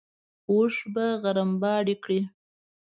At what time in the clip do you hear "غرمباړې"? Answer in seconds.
1.23-1.95